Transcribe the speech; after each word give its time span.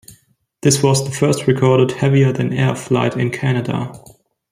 This 0.63 0.81
was 0.81 1.05
the 1.05 1.11
first 1.11 1.45
recorded 1.45 1.91
heavier-than-air 1.91 2.75
flight 2.75 3.15
in 3.15 3.29
Canada. 3.29 3.93